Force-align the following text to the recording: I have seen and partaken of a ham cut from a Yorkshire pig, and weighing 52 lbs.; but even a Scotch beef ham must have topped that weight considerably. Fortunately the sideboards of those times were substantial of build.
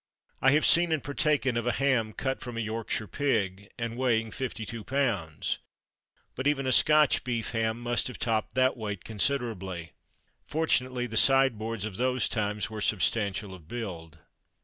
I 0.41 0.53
have 0.53 0.65
seen 0.65 0.91
and 0.91 1.03
partaken 1.03 1.55
of 1.57 1.67
a 1.67 1.71
ham 1.73 2.13
cut 2.13 2.41
from 2.41 2.57
a 2.57 2.61
Yorkshire 2.61 3.05
pig, 3.07 3.69
and 3.77 3.95
weighing 3.95 4.31
52 4.31 4.83
lbs.; 4.83 5.59
but 6.33 6.47
even 6.47 6.65
a 6.65 6.71
Scotch 6.71 7.23
beef 7.23 7.51
ham 7.51 7.79
must 7.79 8.07
have 8.07 8.17
topped 8.17 8.55
that 8.55 8.75
weight 8.75 9.03
considerably. 9.03 9.91
Fortunately 10.47 11.05
the 11.05 11.17
sideboards 11.17 11.85
of 11.85 11.97
those 11.97 12.27
times 12.27 12.67
were 12.67 12.81
substantial 12.81 13.53
of 13.53 13.67
build. 13.67 14.17